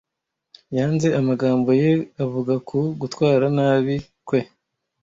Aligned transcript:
Yanze 0.75 1.07
amagambo 1.19 1.69
ye 1.81 1.91
avuga 2.23 2.53
ku 2.67 2.77
gutwara 3.01 3.45
nabi 3.57 3.95
kwe. 4.27 4.39